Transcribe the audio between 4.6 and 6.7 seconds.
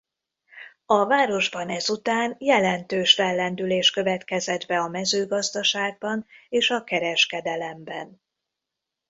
be a mezőgazdaságban és